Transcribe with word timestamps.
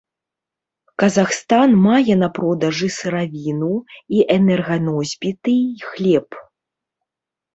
Казахстан 1.01 1.69
мае 1.87 2.13
на 2.21 2.29
продаж 2.37 2.79
і 2.87 2.89
сыравіну, 2.95 3.69
і 4.19 4.23
энерганосьбіты, 4.37 5.53
і 5.83 5.93
хлеб. 5.93 6.41